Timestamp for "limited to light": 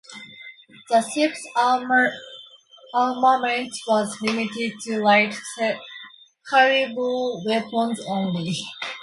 4.23-5.35